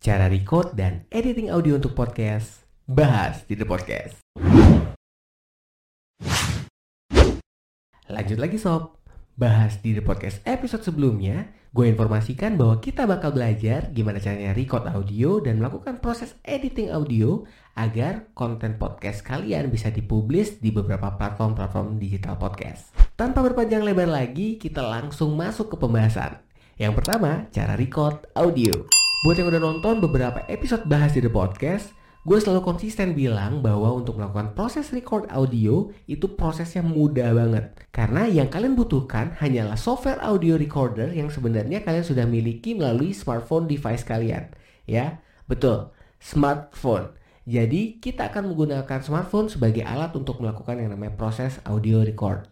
cara 0.00 0.32
record 0.32 0.72
dan 0.72 1.04
editing 1.12 1.52
audio 1.52 1.76
untuk 1.76 1.92
podcast, 1.92 2.64
bahas 2.88 3.44
di 3.44 3.52
The 3.52 3.68
Podcast. 3.68 4.16
Lanjut 8.08 8.40
lagi 8.40 8.56
sob, 8.56 8.96
bahas 9.36 9.76
di 9.84 9.92
The 9.92 10.00
Podcast 10.00 10.40
episode 10.48 10.88
sebelumnya, 10.88 11.52
gue 11.76 11.84
informasikan 11.84 12.56
bahwa 12.56 12.80
kita 12.80 13.04
bakal 13.04 13.36
belajar 13.36 13.92
gimana 13.92 14.16
caranya 14.24 14.56
record 14.56 14.88
audio 14.88 15.36
dan 15.44 15.60
melakukan 15.60 16.00
proses 16.00 16.32
editing 16.48 16.88
audio 16.88 17.44
agar 17.76 18.32
konten 18.32 18.80
podcast 18.80 19.20
kalian 19.20 19.68
bisa 19.68 19.92
dipublish 19.92 20.64
di 20.64 20.72
beberapa 20.72 21.12
platform-platform 21.20 22.00
digital 22.00 22.40
podcast. 22.40 22.88
Tanpa 23.20 23.44
berpanjang 23.44 23.84
lebar 23.84 24.08
lagi, 24.08 24.56
kita 24.56 24.80
langsung 24.80 25.36
masuk 25.36 25.68
ke 25.68 25.76
pembahasan. 25.76 26.40
Yang 26.80 27.04
pertama, 27.04 27.52
cara 27.52 27.76
record 27.76 28.24
audio. 28.32 28.99
Buat 29.20 29.36
yang 29.36 29.52
udah 29.52 29.60
nonton 29.60 30.00
beberapa 30.00 30.40
episode 30.48 30.88
bahas 30.88 31.12
di 31.12 31.20
The 31.20 31.28
Podcast, 31.28 31.92
gue 32.24 32.40
selalu 32.40 32.64
konsisten 32.64 33.12
bilang 33.12 33.60
bahwa 33.60 33.92
untuk 33.92 34.16
melakukan 34.16 34.56
proses 34.56 34.96
record 34.96 35.28
audio 35.28 35.92
itu 36.08 36.24
prosesnya 36.40 36.80
mudah 36.80 37.36
banget. 37.36 37.84
Karena 37.92 38.24
yang 38.24 38.48
kalian 38.48 38.72
butuhkan 38.72 39.36
hanyalah 39.36 39.76
software 39.76 40.16
audio 40.24 40.56
recorder 40.56 41.12
yang 41.12 41.28
sebenarnya 41.28 41.84
kalian 41.84 42.00
sudah 42.00 42.24
miliki 42.24 42.72
melalui 42.72 43.12
smartphone 43.12 43.68
device 43.68 44.08
kalian. 44.08 44.56
Ya, 44.88 45.20
betul, 45.44 45.92
smartphone. 46.16 47.12
Jadi 47.44 48.00
kita 48.00 48.32
akan 48.32 48.56
menggunakan 48.56 49.04
smartphone 49.04 49.52
sebagai 49.52 49.84
alat 49.84 50.16
untuk 50.16 50.40
melakukan 50.40 50.80
yang 50.80 50.96
namanya 50.96 51.12
proses 51.20 51.60
audio 51.68 52.00
record. 52.00 52.48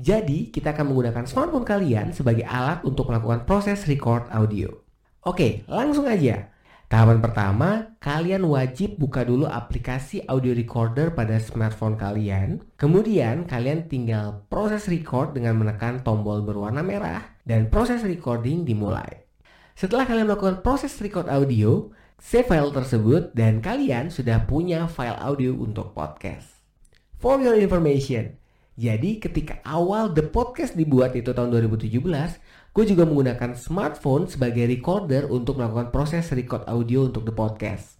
Jadi, 0.00 0.48
kita 0.48 0.72
akan 0.72 0.96
menggunakan 0.96 1.28
smartphone 1.28 1.68
kalian 1.68 2.16
sebagai 2.16 2.48
alat 2.48 2.80
untuk 2.88 3.12
melakukan 3.12 3.44
proses 3.44 3.84
record 3.84 4.24
audio. 4.32 4.85
Oke, 5.26 5.66
langsung 5.66 6.06
aja. 6.06 6.54
Tahapan 6.86 7.18
pertama, 7.18 7.98
kalian 7.98 8.46
wajib 8.46 8.94
buka 8.94 9.26
dulu 9.26 9.50
aplikasi 9.50 10.22
audio 10.30 10.54
recorder 10.54 11.18
pada 11.18 11.42
smartphone 11.42 11.98
kalian. 11.98 12.62
Kemudian, 12.78 13.42
kalian 13.42 13.90
tinggal 13.90 14.46
proses 14.46 14.86
record 14.86 15.34
dengan 15.34 15.58
menekan 15.58 16.06
tombol 16.06 16.46
berwarna 16.46 16.78
merah 16.86 17.26
dan 17.42 17.66
proses 17.66 18.06
recording 18.06 18.62
dimulai. 18.62 19.26
Setelah 19.74 20.06
kalian 20.06 20.30
melakukan 20.30 20.62
proses 20.62 20.94
record 21.02 21.26
audio, 21.26 21.90
save 22.22 22.46
file 22.46 22.70
tersebut 22.70 23.34
dan 23.34 23.58
kalian 23.58 24.14
sudah 24.14 24.46
punya 24.46 24.86
file 24.86 25.18
audio 25.18 25.58
untuk 25.58 25.90
podcast. 25.90 26.62
For 27.18 27.42
your 27.42 27.58
information, 27.58 28.38
jadi 28.76 29.16
ketika 29.16 29.58
awal 29.64 30.12
The 30.12 30.28
Podcast 30.28 30.76
dibuat 30.76 31.16
itu 31.16 31.32
tahun 31.32 31.48
2017, 31.48 31.96
gue 32.76 32.84
juga 32.92 33.08
menggunakan 33.08 33.56
smartphone 33.56 34.28
sebagai 34.28 34.68
recorder 34.68 35.32
untuk 35.32 35.56
melakukan 35.56 35.88
proses 35.88 36.28
record 36.36 36.68
audio 36.68 37.08
untuk 37.08 37.24
The 37.24 37.32
Podcast. 37.32 37.96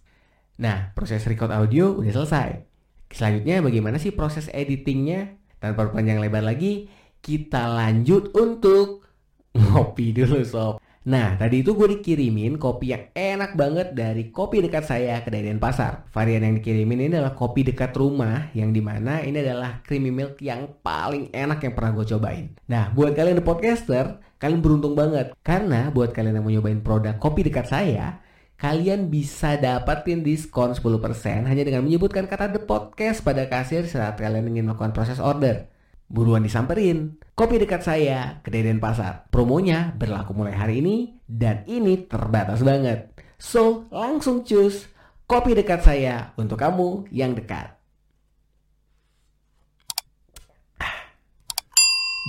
Nah, 0.61 0.93
proses 0.93 1.25
record 1.25 1.49
audio 1.49 1.97
udah 1.97 2.13
selesai. 2.13 2.61
Selanjutnya 3.09 3.65
bagaimana 3.65 3.97
sih 3.97 4.13
proses 4.13 4.53
editingnya? 4.53 5.33
Tanpa 5.57 5.89
panjang 5.89 6.21
lebar 6.21 6.45
lagi, 6.45 6.85
kita 7.25 7.73
lanjut 7.73 8.29
untuk 8.37 9.09
ngopi 9.57 10.13
dulu 10.13 10.45
sob. 10.45 10.77
Nah, 11.07 11.39
tadi 11.39 11.63
itu 11.63 11.71
gue 11.71 11.87
dikirimin 11.87 12.59
kopi 12.59 12.91
yang 12.91 13.07
enak 13.15 13.55
banget 13.55 13.95
dari 13.95 14.27
kopi 14.27 14.59
dekat 14.59 14.83
saya 14.83 15.23
ke 15.23 15.31
Denpasar. 15.31 16.11
Varian 16.11 16.43
yang 16.43 16.59
dikirimin 16.59 17.07
ini 17.07 17.15
adalah 17.15 17.31
kopi 17.31 17.63
dekat 17.63 17.95
rumah 17.95 18.51
yang 18.51 18.75
di 18.75 18.83
mana 18.83 19.23
ini 19.23 19.39
adalah 19.39 19.79
creamy 19.87 20.11
milk 20.11 20.43
yang 20.43 20.67
paling 20.83 21.31
enak 21.31 21.63
yang 21.63 21.71
pernah 21.71 21.95
gue 21.95 22.05
cobain. 22.11 22.51
Nah, 22.67 22.91
buat 22.91 23.15
kalian 23.15 23.39
the 23.39 23.45
podcaster, 23.47 24.19
kalian 24.35 24.59
beruntung 24.59 24.99
banget. 24.99 25.31
Karena 25.39 25.87
buat 25.95 26.11
kalian 26.11 26.43
yang 26.43 26.43
mau 26.43 26.51
nyobain 26.51 26.83
produk 26.83 27.15
kopi 27.15 27.47
dekat 27.47 27.71
saya, 27.71 28.19
kalian 28.59 29.07
bisa 29.07 29.55
dapatin 29.55 30.27
diskon 30.27 30.75
10% 30.75 31.47
hanya 31.47 31.63
dengan 31.63 31.87
menyebutkan 31.87 32.27
kata 32.27 32.51
The 32.51 32.67
Podcast 32.67 33.23
pada 33.23 33.47
kasir 33.47 33.87
saat 33.87 34.19
kalian 34.19 34.51
ingin 34.51 34.67
melakukan 34.67 34.91
proses 34.91 35.23
order. 35.23 35.71
Buruan 36.07 36.39
disamperin. 36.39 37.19
Kopi 37.35 37.59
dekat 37.59 37.83
saya, 37.83 38.39
ke 38.41 38.49
Pasar. 38.79 39.27
Promonya 39.29 39.93
berlaku 39.93 40.33
mulai 40.33 40.55
hari 40.55 40.79
ini 40.79 41.19
dan 41.27 41.67
ini 41.67 42.07
terbatas 42.07 42.63
banget. 42.63 43.11
So, 43.37 43.85
langsung 43.93 44.41
cus 44.41 44.87
kopi 45.27 45.53
dekat 45.53 45.83
saya 45.83 46.33
untuk 46.39 46.57
kamu 46.57 47.11
yang 47.11 47.35
dekat. 47.35 47.77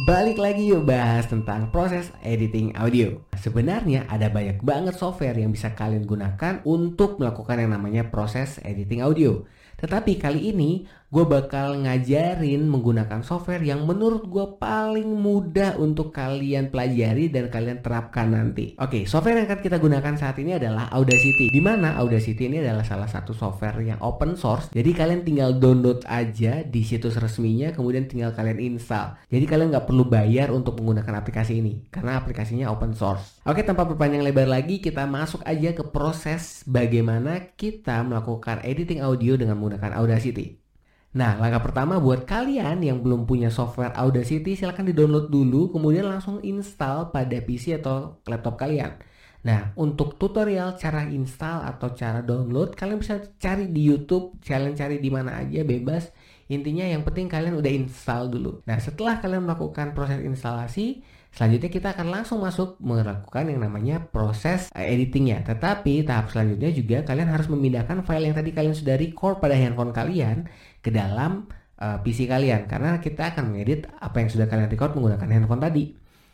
Balik 0.07 0.39
lagi 0.39 0.71
yuk 0.71 0.87
bahas 0.87 1.27
tentang 1.27 1.75
proses 1.75 2.15
editing 2.23 2.71
audio. 2.79 3.19
Sebenarnya 3.35 4.07
ada 4.07 4.31
banyak 4.31 4.63
banget 4.63 4.95
software 4.95 5.35
yang 5.35 5.51
bisa 5.51 5.75
kalian 5.75 6.07
gunakan 6.07 6.63
untuk 6.63 7.19
melakukan 7.19 7.59
yang 7.59 7.75
namanya 7.75 8.07
proses 8.07 8.63
editing 8.63 9.03
audio. 9.03 9.43
Tetapi 9.79 10.23
kali 10.23 10.55
ini 10.55 10.87
gue 11.09 11.25
bakal 11.25 11.89
ngajarin 11.89 12.69
menggunakan 12.69 13.25
software 13.25 13.65
yang 13.65 13.89
menurut 13.89 14.29
gue 14.29 14.45
paling 14.61 15.09
mudah 15.09 15.81
untuk 15.81 16.13
kalian 16.13 16.69
pelajari 16.69 17.33
dan 17.33 17.49
kalian 17.49 17.81
terapkan 17.81 18.29
nanti. 18.29 18.77
Oke, 18.77 19.09
software 19.09 19.41
yang 19.41 19.49
akan 19.49 19.61
kita 19.65 19.81
gunakan 19.81 20.15
saat 20.21 20.37
ini 20.37 20.61
adalah 20.61 20.93
Audacity. 20.93 21.49
Di 21.49 21.65
mana 21.65 21.97
Audacity 21.97 22.53
ini 22.53 22.61
adalah 22.61 22.85
salah 22.85 23.09
satu 23.09 23.33
software 23.33 23.81
yang 23.81 23.97
open 24.05 24.37
source. 24.37 24.69
Jadi 24.69 24.93
kalian 24.93 25.25
tinggal 25.25 25.57
download 25.57 26.05
aja 26.05 26.61
di 26.61 26.85
situs 26.85 27.17
resminya, 27.17 27.73
kemudian 27.73 28.05
tinggal 28.05 28.37
kalian 28.37 28.61
install. 28.77 29.17
Jadi 29.33 29.49
kalian 29.49 29.73
nggak 29.73 29.89
perlu 29.89 30.05
bayar 30.05 30.53
untuk 30.53 30.77
menggunakan 30.77 31.25
aplikasi 31.25 31.65
ini 31.65 31.89
karena 31.89 32.21
aplikasinya 32.21 32.69
open 32.69 32.93
source. 32.93 33.41
Oke, 33.49 33.65
tanpa 33.65 33.89
berpanjang 33.89 34.21
lebar 34.21 34.45
lagi, 34.45 34.77
kita 34.77 35.09
masuk 35.09 35.41
aja 35.49 35.73
ke 35.73 35.89
proses 35.89 36.69
bagaimana 36.69 37.57
kita 37.57 38.05
melakukan 38.05 38.61
editing 38.61 39.01
audio 39.01 39.41
dengan 39.41 39.57
menggunakan 39.57 39.97
Audacity. 39.97 40.68
Nah, 41.17 41.41
langkah 41.41 41.65
pertama 41.65 41.97
buat 41.97 42.29
kalian 42.29 42.85
yang 42.85 43.01
belum 43.01 43.25
punya 43.25 43.49
software 43.49 43.97
Audacity, 43.97 44.53
silahkan 44.53 44.85
di-download 44.85 45.33
dulu, 45.33 45.73
kemudian 45.73 46.05
langsung 46.05 46.45
install 46.45 47.09
pada 47.09 47.41
PC 47.41 47.81
atau 47.81 48.21
laptop 48.29 48.61
kalian. 48.61 49.01
Nah, 49.49 49.73
untuk 49.81 50.21
tutorial 50.21 50.77
cara 50.77 51.09
install 51.09 51.65
atau 51.65 51.97
cara 51.97 52.21
download, 52.21 52.77
kalian 52.77 53.01
bisa 53.01 53.23
cari 53.41 53.73
di 53.73 53.89
YouTube, 53.89 54.37
kalian 54.45 54.77
cari 54.77 55.01
di 55.01 55.09
mana 55.09 55.41
aja 55.41 55.65
bebas. 55.65 56.13
Intinya 56.53 56.85
yang 56.85 57.01
penting 57.07 57.33
kalian 57.33 57.57
udah 57.57 57.73
install 57.73 58.29
dulu. 58.29 58.61
Nah, 58.69 58.77
setelah 58.77 59.17
kalian 59.23 59.49
melakukan 59.49 59.97
proses 59.97 60.21
instalasi, 60.21 61.01
Selanjutnya 61.35 61.71
kita 61.71 61.89
akan 61.95 62.09
langsung 62.09 62.43
masuk 62.43 62.81
melakukan 62.83 63.47
yang 63.47 63.61
namanya 63.63 64.03
proses 64.03 64.73
eh, 64.75 64.91
editingnya. 64.91 65.45
Tetapi 65.45 66.03
tahap 66.03 66.33
selanjutnya 66.33 66.71
juga 66.75 67.05
kalian 67.05 67.29
harus 67.31 67.47
memindahkan 67.53 68.03
file 68.03 68.33
yang 68.33 68.37
tadi 68.37 68.51
kalian 68.51 68.75
sudah 68.75 68.97
record 68.99 69.39
pada 69.39 69.55
handphone 69.55 69.95
kalian 69.95 70.49
ke 70.81 70.91
dalam 70.91 71.47
uh, 71.79 71.97
eh, 71.97 71.99
PC 72.03 72.27
kalian. 72.27 72.67
Karena 72.67 72.99
kita 72.99 73.37
akan 73.37 73.55
mengedit 73.55 73.87
apa 74.01 74.25
yang 74.25 74.29
sudah 74.33 74.47
kalian 74.51 74.69
record 74.73 74.97
menggunakan 74.97 75.29
handphone 75.29 75.63
tadi. 75.63 75.85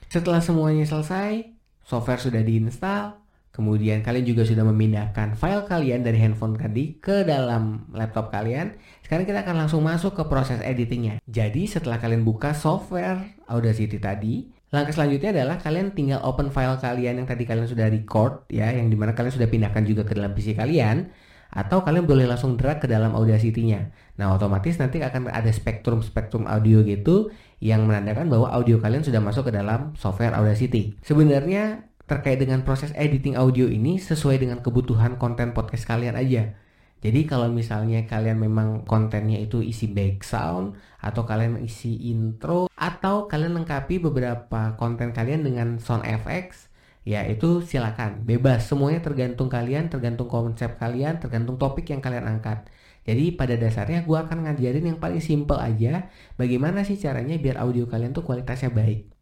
Setelah 0.09 0.41
semuanya 0.41 0.87
selesai, 0.87 1.43
software 1.83 2.23
sudah 2.23 2.41
diinstal, 2.41 3.25
Kemudian 3.55 4.03
kalian 4.03 4.27
juga 4.27 4.43
sudah 4.43 4.67
memindahkan 4.67 5.39
file 5.39 5.63
kalian 5.71 6.03
dari 6.03 6.19
handphone 6.19 6.59
tadi 6.59 6.99
ke 6.99 7.23
dalam 7.23 7.87
laptop 7.95 8.35
kalian. 8.35 8.75
Sekarang 9.07 9.23
kita 9.23 9.47
akan 9.47 9.57
langsung 9.63 9.87
masuk 9.87 10.19
ke 10.19 10.27
proses 10.27 10.59
editingnya. 10.59 11.23
Jadi 11.31 11.71
setelah 11.71 12.03
kalian 12.03 12.27
buka 12.27 12.51
software 12.51 13.23
Audacity 13.47 14.03
tadi, 14.03 14.51
Langkah 14.75 14.91
selanjutnya 14.91 15.31
adalah 15.31 15.63
kalian 15.63 15.95
tinggal 15.95 16.19
open 16.27 16.51
file 16.51 16.75
kalian 16.83 17.23
yang 17.23 17.29
tadi 17.31 17.47
kalian 17.47 17.71
sudah 17.71 17.87
record 17.87 18.43
ya, 18.51 18.75
yang 18.75 18.91
di 18.91 18.99
mana 18.99 19.15
kalian 19.15 19.31
sudah 19.31 19.47
pindahkan 19.47 19.87
juga 19.87 20.03
ke 20.03 20.19
dalam 20.19 20.35
PC 20.35 20.59
kalian, 20.59 21.15
atau 21.55 21.87
kalian 21.87 22.03
boleh 22.11 22.27
langsung 22.27 22.59
drag 22.59 22.83
ke 22.83 22.91
dalam 22.91 23.15
Audacity-nya. 23.15 23.95
Nah, 24.19 24.35
otomatis 24.35 24.75
nanti 24.83 24.99
akan 24.99 25.31
ada 25.31 25.47
spektrum-spektrum 25.55 26.51
audio 26.51 26.83
gitu 26.83 27.31
yang 27.63 27.87
menandakan 27.87 28.27
bahwa 28.27 28.51
audio 28.51 28.83
kalian 28.83 29.07
sudah 29.07 29.23
masuk 29.23 29.47
ke 29.47 29.53
dalam 29.55 29.95
software 29.95 30.35
Audacity. 30.35 30.99
Sebenarnya 31.07 31.87
terkait 32.11 32.43
dengan 32.43 32.67
proses 32.67 32.91
editing 32.99 33.39
audio 33.39 33.71
ini 33.71 34.03
sesuai 34.03 34.43
dengan 34.43 34.59
kebutuhan 34.59 35.23
konten 35.23 35.55
podcast 35.55 35.87
kalian 35.87 36.19
aja. 36.19 36.59
Jadi 37.05 37.29
kalau 37.29 37.53
misalnya 37.53 38.09
kalian 38.09 38.41
memang 38.41 38.89
kontennya 38.89 39.37
itu 39.37 39.61
isi 39.61 39.93
background 39.93 40.73
atau 41.05 41.29
kalian 41.29 41.61
isi 41.61 42.01
intro 42.09 42.73
atau 42.73 43.29
kalian 43.29 43.61
lengkapi 43.61 44.01
beberapa 44.01 44.73
konten 44.81 45.13
kalian 45.13 45.45
dengan 45.45 45.77
sound 45.77 46.09
effects 46.09 46.73
ya 47.05 47.21
itu 47.29 47.61
silakan. 47.61 48.25
Bebas 48.25 48.65
semuanya 48.65 49.05
tergantung 49.05 49.53
kalian 49.53 49.93
tergantung 49.93 50.33
konsep 50.33 50.81
kalian 50.81 51.21
tergantung 51.21 51.61
topik 51.61 51.93
yang 51.93 52.01
kalian 52.01 52.25
angkat. 52.25 52.65
Jadi 53.05 53.37
pada 53.37 53.53
dasarnya 53.61 54.01
gue 54.09 54.17
akan 54.17 54.49
ngajarin 54.49 54.97
yang 54.97 54.97
paling 54.97 55.21
simple 55.21 55.61
aja 55.61 56.09
bagaimana 56.41 56.89
sih 56.89 56.97
caranya 56.97 57.37
biar 57.37 57.61
audio 57.61 57.85
kalian 57.85 58.17
tuh 58.17 58.25
kualitasnya 58.25 58.73
baik. 58.73 59.13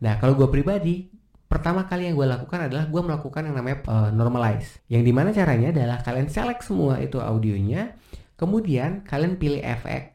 Nah 0.00 0.16
kalau 0.16 0.40
gue 0.40 0.48
pribadi 0.48 1.12
pertama 1.56 1.88
kali 1.88 2.12
yang 2.12 2.20
gue 2.20 2.28
lakukan 2.28 2.68
adalah 2.68 2.84
gue 2.84 3.00
melakukan 3.00 3.48
yang 3.48 3.56
namanya 3.56 3.80
uh, 3.88 4.12
normalize. 4.12 4.84
Yang 4.92 5.02
di 5.08 5.12
mana 5.16 5.32
caranya 5.32 5.72
adalah 5.72 6.04
kalian 6.04 6.28
select 6.28 6.68
semua 6.68 7.00
itu 7.00 7.16
audionya, 7.16 7.96
kemudian 8.36 9.08
kalian 9.08 9.40
pilih 9.40 9.64
efek. 9.64 10.12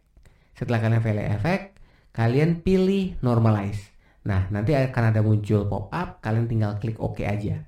Setelah 0.53 0.77
kalian 0.85 1.01
pilih 1.01 1.25
efek, 1.41 1.73
kalian 2.13 2.61
pilih 2.61 3.17
normalize. 3.25 3.89
Nah, 4.21 4.45
nanti 4.53 4.77
akan 4.77 5.03
ada 5.09 5.25
muncul 5.25 5.65
pop 5.65 5.89
up, 5.89 6.21
kalian 6.21 6.45
tinggal 6.45 6.77
klik 6.77 7.01
OK 7.01 7.25
aja. 7.25 7.65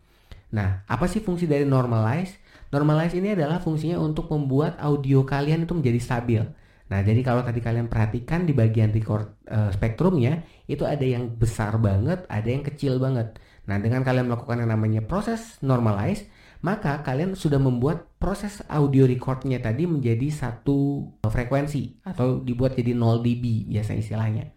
Nah, 0.53 0.85
apa 0.85 1.09
sih 1.09 1.25
fungsi 1.25 1.49
dari 1.49 1.65
normalize? 1.65 2.37
Normalize 2.69 3.17
ini 3.17 3.33
adalah 3.33 3.57
fungsinya 3.57 3.97
untuk 3.97 4.29
membuat 4.29 4.77
audio 4.77 5.25
kalian 5.25 5.65
itu 5.65 5.73
menjadi 5.73 5.97
stabil. 5.97 6.45
Nah, 6.93 7.01
jadi 7.01 7.25
kalau 7.25 7.41
tadi 7.41 7.57
kalian 7.57 7.89
perhatikan 7.89 8.45
di 8.45 8.53
bagian 8.53 8.93
record 8.93 9.33
uh, 9.49 9.73
spektrumnya 9.73 10.45
itu 10.69 10.85
ada 10.85 11.01
yang 11.01 11.25
besar 11.25 11.81
banget, 11.81 12.21
ada 12.29 12.45
yang 12.45 12.61
kecil 12.61 13.01
banget. 13.01 13.33
Nah, 13.63 13.79
dengan 13.79 14.03
kalian 14.03 14.27
melakukan 14.27 14.59
yang 14.59 14.71
namanya 14.71 15.01
proses 15.03 15.59
normalize, 15.63 16.27
maka 16.63 17.03
kalian 17.03 17.35
sudah 17.35 17.59
membuat 17.59 18.07
proses 18.19 18.63
audio 18.71 19.03
recordnya 19.07 19.59
tadi 19.59 19.87
menjadi 19.87 20.31
satu 20.31 21.11
frekuensi 21.27 22.03
atau 22.07 22.39
dibuat 22.39 22.75
jadi 22.75 22.95
0 22.95 23.23
dB 23.23 23.71
biasa 23.71 23.95
istilahnya. 23.95 24.51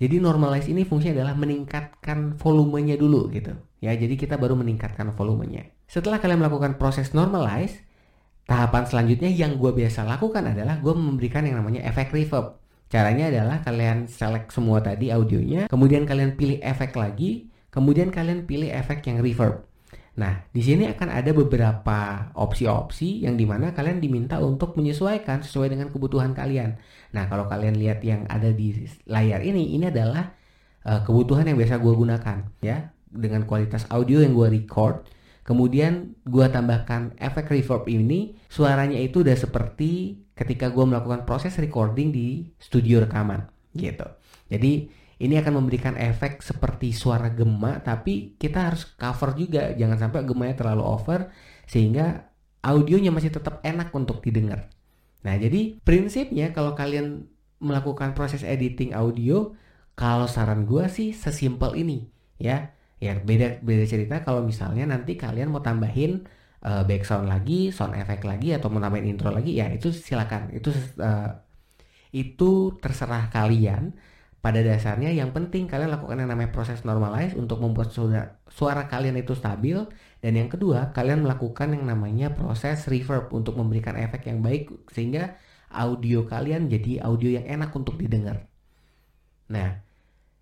Jadi 0.00 0.16
normalize 0.16 0.70
ini 0.70 0.82
fungsinya 0.86 1.20
adalah 1.20 1.36
meningkatkan 1.36 2.38
volumenya 2.40 2.96
dulu 2.96 3.28
gitu. 3.30 3.52
Ya, 3.84 3.92
jadi 3.92 4.16
kita 4.16 4.40
baru 4.40 4.56
meningkatkan 4.56 5.12
volumenya. 5.12 5.68
Setelah 5.90 6.22
kalian 6.22 6.40
melakukan 6.40 6.80
proses 6.80 7.12
normalize, 7.12 7.84
Tahapan 8.50 8.82
selanjutnya 8.82 9.30
yang 9.30 9.62
gue 9.62 9.70
biasa 9.70 10.02
lakukan 10.02 10.42
adalah 10.42 10.82
gue 10.82 10.90
memberikan 10.90 11.46
yang 11.46 11.62
namanya 11.62 11.86
efek 11.86 12.10
reverb. 12.10 12.58
Caranya 12.90 13.30
adalah 13.30 13.62
kalian 13.62 14.10
select 14.10 14.50
semua 14.50 14.82
tadi 14.82 15.14
audionya, 15.14 15.70
kemudian 15.70 16.02
kalian 16.02 16.34
pilih 16.34 16.58
efek 16.58 16.98
lagi, 16.98 17.46
kemudian 17.70 18.10
kalian 18.14 18.46
pilih 18.46 18.70
efek 18.70 19.06
yang 19.06 19.24
reverb. 19.24 19.66
Nah, 20.18 20.44
di 20.52 20.60
sini 20.60 20.90
akan 20.90 21.08
ada 21.08 21.30
beberapa 21.32 22.28
opsi-opsi 22.36 23.24
yang 23.24 23.40
di 23.40 23.48
mana 23.48 23.72
kalian 23.72 24.02
diminta 24.02 24.36
untuk 24.42 24.76
menyesuaikan 24.76 25.40
sesuai 25.40 25.72
dengan 25.72 25.88
kebutuhan 25.88 26.36
kalian. 26.36 26.76
Nah, 27.16 27.30
kalau 27.30 27.48
kalian 27.48 27.78
lihat 27.78 28.04
yang 28.04 28.28
ada 28.28 28.52
di 28.52 28.84
layar 29.08 29.40
ini, 29.40 29.78
ini 29.78 29.88
adalah 29.88 30.34
uh, 30.84 31.00
kebutuhan 31.06 31.48
yang 31.48 31.56
biasa 31.56 31.80
gue 31.80 31.94
gunakan, 31.94 32.36
ya, 32.60 32.92
dengan 33.08 33.48
kualitas 33.48 33.88
audio 33.88 34.20
yang 34.20 34.36
gue 34.36 34.60
record 34.60 35.08
Kemudian 35.40 36.14
gue 36.28 36.46
tambahkan 36.46 37.18
efek 37.18 37.50
reverb 37.50 37.88
ini, 37.90 38.38
suaranya 38.46 38.94
itu 39.00 39.26
udah 39.26 39.34
seperti 39.34 40.22
ketika 40.38 40.70
gue 40.70 40.84
melakukan 40.86 41.26
proses 41.26 41.58
recording 41.58 42.14
di 42.14 42.54
studio 42.60 43.02
rekaman 43.02 43.50
gitu. 43.74 44.06
Jadi 44.46 44.86
ini 45.20 45.36
akan 45.36 45.60
memberikan 45.60 46.00
efek 46.00 46.40
seperti 46.40 46.96
suara 46.96 47.28
gema, 47.28 47.84
tapi 47.84 48.40
kita 48.40 48.72
harus 48.72 48.88
cover 48.96 49.36
juga, 49.36 49.76
jangan 49.76 50.00
sampai 50.00 50.24
gemanya 50.24 50.56
terlalu 50.56 50.84
over 50.84 51.28
sehingga 51.68 52.32
audionya 52.64 53.12
masih 53.12 53.28
tetap 53.28 53.60
enak 53.60 53.92
untuk 53.92 54.24
didengar. 54.24 54.72
Nah 55.20 55.36
jadi 55.36 55.76
prinsipnya 55.84 56.56
kalau 56.56 56.72
kalian 56.72 57.28
melakukan 57.60 58.16
proses 58.16 58.40
editing 58.40 58.96
audio, 58.96 59.52
kalau 59.92 60.24
saran 60.24 60.64
gue 60.64 60.88
sih 60.88 61.12
sesimpel 61.12 61.76
ini 61.76 62.08
ya. 62.40 62.72
Ya 63.00 63.16
beda 63.16 63.64
beda 63.64 63.88
cerita 63.88 64.20
kalau 64.20 64.44
misalnya 64.44 64.84
nanti 64.84 65.16
kalian 65.16 65.48
mau 65.48 65.64
tambahin 65.64 66.28
uh, 66.60 66.84
background 66.84 67.32
lagi 67.32 67.72
sound 67.72 67.96
effect 67.96 68.28
lagi 68.28 68.52
atau 68.52 68.68
mau 68.68 68.76
tambahin 68.76 69.08
intro 69.16 69.32
lagi 69.32 69.56
ya 69.56 69.72
itu 69.72 69.88
silakan. 69.88 70.52
Itu 70.52 70.68
uh, 71.00 71.32
itu 72.12 72.76
terserah 72.76 73.32
kalian 73.32 73.96
pada 74.40 74.64
dasarnya 74.64 75.12
yang 75.12 75.36
penting 75.36 75.68
kalian 75.68 75.92
lakukan 75.92 76.16
yang 76.16 76.32
namanya 76.32 76.48
proses 76.48 76.80
normalize 76.88 77.36
untuk 77.36 77.60
membuat 77.60 77.92
suara, 77.92 78.40
suara 78.48 78.88
kalian 78.88 79.20
itu 79.20 79.36
stabil 79.36 79.76
dan 80.24 80.32
yang 80.32 80.48
kedua 80.48 80.96
kalian 80.96 81.20
melakukan 81.20 81.76
yang 81.76 81.84
namanya 81.84 82.32
proses 82.32 82.88
reverb 82.88 83.28
untuk 83.36 83.60
memberikan 83.60 84.00
efek 84.00 84.32
yang 84.32 84.40
baik 84.40 84.72
sehingga 84.88 85.36
audio 85.68 86.24
kalian 86.24 86.72
jadi 86.72 87.04
audio 87.04 87.36
yang 87.36 87.46
enak 87.46 87.70
untuk 87.76 88.00
didengar. 88.00 88.48
Nah, 89.52 89.78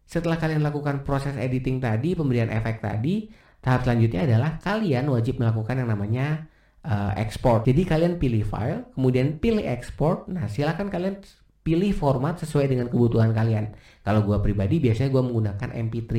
setelah 0.08 0.40
kalian 0.40 0.64
lakukan 0.64 1.04
proses 1.04 1.36
editing 1.36 1.84
tadi, 1.84 2.16
pemberian 2.16 2.48
efek 2.48 2.80
tadi, 2.80 3.28
tahap 3.60 3.84
selanjutnya 3.84 4.24
adalah 4.24 4.56
kalian 4.56 5.04
wajib 5.12 5.36
melakukan 5.36 5.84
yang 5.84 5.90
namanya 5.92 6.48
uh, 6.84 7.12
export. 7.20 7.68
Jadi 7.68 7.84
kalian 7.84 8.16
pilih 8.16 8.40
file, 8.44 8.88
kemudian 8.96 9.36
pilih 9.36 9.64
export. 9.64 10.24
Nah, 10.32 10.48
silakan 10.48 10.88
kalian 10.88 11.20
pilih 11.68 11.92
format 11.92 12.40
sesuai 12.40 12.72
dengan 12.72 12.88
kebutuhan 12.88 13.36
kalian. 13.36 13.76
Kalau 14.00 14.24
gua 14.24 14.40
pribadi 14.40 14.80
biasanya 14.80 15.12
gua 15.12 15.20
menggunakan 15.20 15.68
MP3. 15.76 16.12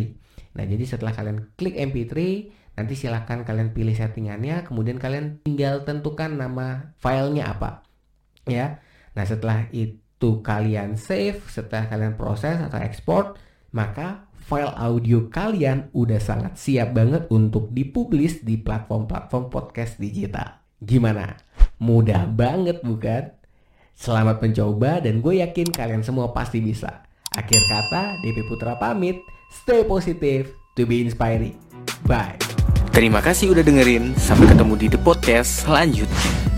Nah, 0.53 0.65
jadi 0.69 0.85
setelah 0.85 1.09
kalian 1.17 1.57
klik 1.57 1.73
MP3, 1.73 2.13
nanti 2.77 2.93
silakan 2.93 3.41
kalian 3.41 3.73
pilih 3.73 3.97
settingannya, 3.97 4.61
kemudian 4.69 5.01
kalian 5.01 5.41
tinggal 5.41 5.81
tentukan 5.89 6.37
nama 6.37 6.93
filenya 7.01 7.49
apa. 7.49 7.81
Ya. 8.45 8.85
Nah, 9.17 9.25
setelah 9.25 9.65
itu 9.73 10.45
kalian 10.45 11.01
save, 11.01 11.41
setelah 11.49 11.89
kalian 11.89 12.13
proses 12.13 12.61
atau 12.61 12.77
export, 12.77 13.41
maka 13.73 14.29
file 14.37 14.73
audio 14.77 15.33
kalian 15.33 15.89
udah 15.97 16.21
sangat 16.21 16.61
siap 16.61 16.93
banget 16.93 17.25
untuk 17.33 17.73
dipublis 17.73 18.45
di 18.45 18.61
platform-platform 18.61 19.49
podcast 19.49 19.97
digital. 19.97 20.61
Gimana? 20.77 21.41
Mudah 21.81 22.29
banget 22.29 22.85
bukan? 22.85 23.38
Selamat 23.99 24.39
mencoba 24.39 25.03
dan 25.03 25.19
gue 25.19 25.43
yakin 25.43 25.75
kalian 25.75 25.99
semua 26.07 26.31
pasti 26.31 26.63
bisa. 26.63 27.03
Akhir 27.35 27.59
kata, 27.67 28.15
DP 28.23 28.47
Putra 28.47 28.79
pamit. 28.79 29.19
Stay 29.51 29.83
positive 29.83 30.55
to 30.79 30.87
be 30.87 31.03
inspiring. 31.03 31.59
Bye. 32.07 32.39
Terima 32.95 33.19
kasih 33.19 33.51
udah 33.51 33.59
dengerin. 33.59 34.15
Sampai 34.15 34.47
ketemu 34.47 34.73
di 34.79 34.87
The 34.87 34.99
Podcast 35.03 35.67
selanjutnya. 35.67 36.48